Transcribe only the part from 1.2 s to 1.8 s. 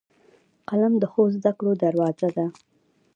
زدهکړو